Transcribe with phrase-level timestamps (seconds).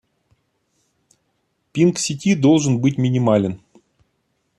[1.73, 3.61] Пинг сети должен быть минимален